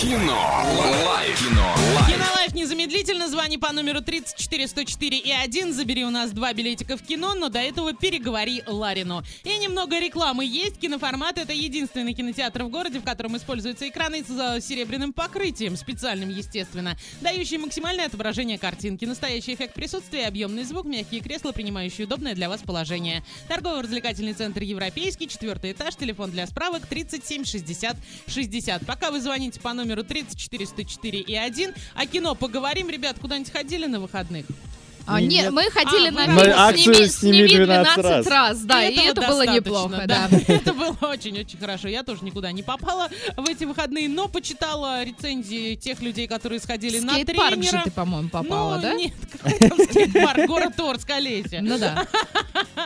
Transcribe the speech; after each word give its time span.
Кино. 0.00 0.64
Лайф. 1.06 1.40
Кино. 1.40 1.74
Лайф. 1.96 2.06
Кинолайф 2.06 2.54
незамедлительно. 2.54 3.28
Звони 3.28 3.58
по 3.58 3.72
номеру 3.72 4.00
34 4.00 4.68
104 4.68 5.18
и 5.18 5.32
1. 5.32 5.72
Забери 5.72 6.04
у 6.04 6.10
нас 6.10 6.30
два 6.30 6.52
билетика 6.52 6.96
в 6.96 7.02
кино, 7.02 7.34
но 7.34 7.48
до 7.48 7.58
этого 7.58 7.92
переговори 7.92 8.62
Ларину. 8.68 9.24
И 9.42 9.58
немного 9.58 9.98
рекламы 9.98 10.44
есть. 10.44 10.78
Киноформат— 10.78 11.36
это 11.38 11.52
единственный 11.52 12.14
кинотеатр 12.14 12.62
в 12.62 12.68
городе, 12.68 13.00
в 13.00 13.04
котором 13.04 13.36
используются 13.36 13.88
экраны 13.88 14.22
с 14.22 14.30
э, 14.30 14.60
серебряным 14.60 15.12
покрытием, 15.12 15.76
специальным, 15.76 16.28
естественно, 16.28 16.96
дающий 17.20 17.58
максимальное 17.58 18.06
отображение 18.06 18.56
картинки, 18.56 19.04
настоящий 19.04 19.54
эффект 19.54 19.74
присутствия, 19.74 20.28
объемный 20.28 20.62
звук, 20.62 20.86
мягкие 20.86 21.22
кресла, 21.22 21.50
принимающие 21.50 22.06
удобное 22.06 22.36
для 22.36 22.48
вас 22.48 22.60
положение. 22.62 23.24
Торгово-развлекательный 23.48 24.32
центр 24.32 24.62
«Европейский», 24.62 25.28
четвертый 25.28 25.72
этаж, 25.72 25.96
телефон 25.96 26.30
для 26.30 26.46
справок 26.46 26.86
37 26.86 27.44
60 27.44 27.96
60. 28.28 28.86
Пока 28.86 29.10
вы 29.10 29.20
звоните 29.20 29.58
по 29.58 29.72
номеру 29.72 29.87
34 29.96 30.66
104 30.66 31.20
и 31.20 31.34
1, 31.34 31.74
о 31.94 32.06
кино 32.06 32.34
поговорим. 32.34 32.88
Ребят, 32.88 33.18
куда-нибудь 33.20 33.52
ходили 33.52 33.86
на 33.86 34.00
выходных? 34.00 34.46
А, 35.08 35.20
Не- 35.20 35.26
нет, 35.28 35.44
нет. 35.44 35.52
мы 35.52 35.70
ходили 35.70 36.08
А, 36.08 36.12
на 36.12 36.26
фильм 36.26 36.52
акцию 36.56 36.94
«Сними, 37.08 37.48
«Сними 37.48 37.64
12 37.64 37.96
раз». 38.04 38.26
раз». 38.26 38.60
Да, 38.60 38.84
и 38.84 38.94
Этого 38.94 39.08
это 39.24 39.28
было 39.32 39.46
неплохо, 39.46 40.02
да. 40.06 40.28
Это 40.48 40.72
было 40.74 40.96
очень-очень 41.00 41.58
хорошо. 41.58 41.88
Я 41.88 42.02
тоже 42.02 42.24
никуда 42.24 42.52
не 42.52 42.62
попала 42.62 43.08
в 43.36 43.48
эти 43.48 43.64
выходные, 43.64 44.08
но 44.08 44.28
почитала 44.28 45.02
рецензии 45.04 45.74
тех 45.76 46.00
людей, 46.02 46.26
которые 46.28 46.60
сходили 46.60 47.00
на 47.00 47.12
Скейт-парк 47.14 47.54
же 47.54 47.60
тренера. 47.60 47.82
ты, 47.84 47.90
по-моему, 47.90 48.28
попала, 48.28 48.76
ну, 48.76 48.82
да? 48.82 48.94
нет, 48.94 49.12
какой 49.42 49.68
там 49.68 49.78
скейт-парк, 49.78 50.46
город 50.46 50.78
Орск, 50.80 51.10
Олеся. 51.10 51.60
Ну 51.62 51.78
да. 51.78 52.06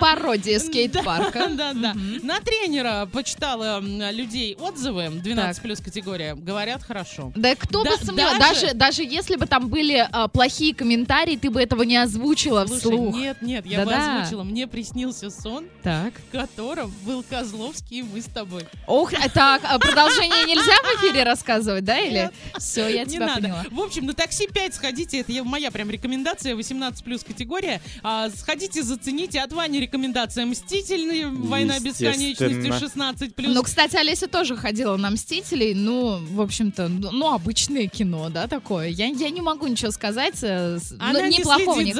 Пародия 0.00 0.58
скейт-парка. 0.60 1.48
Да, 1.50 1.72
да. 1.74 1.94
На 2.22 2.40
тренера 2.40 3.08
почитала 3.12 3.80
людей 3.80 4.56
отзывы, 4.58 5.08
12 5.10 5.62
плюс 5.62 5.80
категория, 5.80 6.34
говорят 6.34 6.82
хорошо. 6.82 7.32
Да 7.34 7.54
кто 7.56 7.84
бы 7.84 7.90
сомневался, 8.02 8.74
даже- 8.74 9.02
если 9.02 9.36
бы 9.36 9.46
там 9.46 9.68
были 9.68 10.06
а, 10.12 10.28
плохие 10.28 10.74
комментарии, 10.74 11.36
ты 11.36 11.50
бы 11.50 11.60
этого 11.62 11.82
не 11.82 11.96
озвучила 12.12 12.66
Слушай, 12.66 12.80
вслух. 12.80 13.14
нет, 13.14 13.42
нет, 13.42 13.66
я 13.66 13.80
бы 13.80 13.90
Да-да. 13.90 14.22
озвучила. 14.22 14.44
Мне 14.44 14.66
приснился 14.66 15.30
сон, 15.30 15.66
Так. 15.82 16.14
в 16.28 16.32
котором 16.32 16.92
был 17.04 17.24
Козловский 17.28 18.00
и 18.00 18.02
мы 18.02 18.20
с 18.20 18.26
тобой. 18.26 18.64
Ох, 18.86 19.12
а 19.14 19.28
так, 19.28 19.62
а 19.64 19.78
продолжение 19.78 20.44
нельзя 20.46 20.72
в 20.82 21.00
эфире 21.00 21.22
рассказывать, 21.24 21.84
да, 21.84 21.98
или? 21.98 22.30
Все, 22.58 22.88
я 22.88 23.04
Не 23.04 23.10
тебя 23.10 23.26
надо. 23.26 23.40
поняла. 23.42 23.64
В 23.70 23.80
общем, 23.80 24.06
на 24.06 24.14
такси 24.14 24.46
5 24.46 24.74
сходите, 24.74 25.18
это 25.20 25.32
я- 25.32 25.44
моя 25.44 25.70
прям 25.70 25.90
рекомендация, 25.90 26.54
18 26.54 27.04
плюс 27.04 27.22
категория. 27.24 27.80
А, 28.02 28.28
сходите, 28.30 28.82
зацените. 28.82 29.40
От 29.40 29.52
Вани 29.52 29.80
рекомендация 29.80 30.44
«Мстительные», 30.46 31.28
«Война 31.28 31.78
бесконечности», 31.80 32.42
Естественно. 32.44 32.78
16 32.78 33.34
плюс. 33.34 33.54
Ну, 33.54 33.62
кстати, 33.62 33.96
Олеся 33.96 34.28
тоже 34.28 34.56
ходила 34.56 34.96
на 34.96 35.10
«Мстителей», 35.10 35.74
ну, 35.74 36.18
в 36.18 36.40
общем-то, 36.40 36.88
ну, 36.88 37.10
ну, 37.10 37.32
обычное 37.34 37.86
кино, 37.88 38.28
да, 38.30 38.46
такое. 38.46 38.88
Я, 38.88 39.06
я 39.06 39.30
не 39.30 39.40
могу 39.40 39.66
ничего 39.66 39.90
сказать, 39.90 40.38
э, 40.42 40.78
Она 40.98 41.20
ну, 41.20 41.26
не 41.28 41.38
ни 41.38 41.42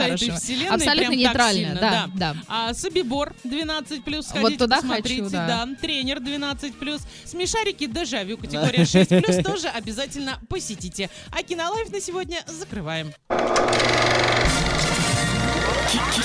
за 0.03 0.14
этой 0.14 0.19
хорошего. 0.19 0.39
вселенной 0.39 0.75
Абсолютно 0.75 1.12
нейтрально, 1.14 1.75
да, 1.75 2.11
да. 2.14 2.36
А 2.48 2.75
Собибор 2.75 3.34
12 3.45 4.05
плюс, 4.05 4.27
Вот 4.27 4.39
сходите, 4.39 4.58
туда 4.58 4.77
посмотрите, 4.77 5.22
хочу, 5.22 5.33
да. 5.33 5.69
Тренер 5.81 6.20
12 6.20 6.75
плюс, 6.78 7.00
смешарики 7.25 7.86
Дежавю 7.86 8.39
категория 8.39 8.84
6 8.84 9.08
плюс 9.08 9.36
тоже 9.45 9.69
обязательно 9.69 10.39
посетите. 10.48 11.11
А 11.30 11.42
Кинолайф 11.42 11.91
на 11.91 12.00
сегодня 12.00 12.39
закрываем. 12.47 13.12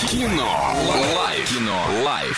Кино. 0.10 0.76
Лайф. 1.16 1.50
Кино. 1.50 1.86
Лайф. 2.04 2.36